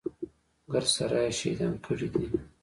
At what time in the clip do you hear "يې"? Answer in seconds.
1.25-1.31